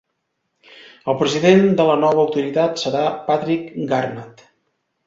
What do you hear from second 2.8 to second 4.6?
serà Patrick Garnett.